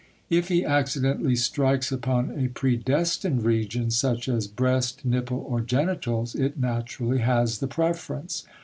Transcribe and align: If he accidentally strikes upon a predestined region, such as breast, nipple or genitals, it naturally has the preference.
If 0.31 0.47
he 0.47 0.65
accidentally 0.65 1.35
strikes 1.35 1.91
upon 1.91 2.31
a 2.31 2.47
predestined 2.49 3.43
region, 3.45 3.91
such 3.91 4.27
as 4.27 4.47
breast, 4.47 5.05
nipple 5.05 5.45
or 5.47 5.61
genitals, 5.61 6.33
it 6.33 6.57
naturally 6.57 7.19
has 7.19 7.59
the 7.59 7.67
preference. 7.67 8.43